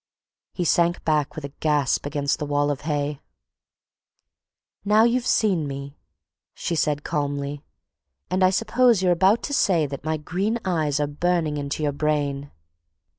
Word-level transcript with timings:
He 0.51 0.65
sank 0.65 1.05
back 1.05 1.35
with 1.35 1.45
a 1.45 1.53
gasp 1.59 2.07
against 2.07 2.39
the 2.39 2.45
wall 2.47 2.71
of 2.71 2.81
hay. 2.89 3.21
"Now 4.83 5.03
you've 5.03 5.27
seen 5.27 5.67
me," 5.67 5.95
she 6.55 6.73
said 6.73 7.03
calmly, 7.03 7.63
"and 8.27 8.43
I 8.43 8.49
suppose 8.49 9.03
you're 9.03 9.11
about 9.11 9.43
to 9.43 9.53
say 9.53 9.85
that 9.85 10.03
my 10.03 10.17
green 10.17 10.57
eyes 10.65 10.99
are 10.99 11.05
burning 11.05 11.57
into 11.57 11.83
your 11.83 11.91
brain." 11.91 12.49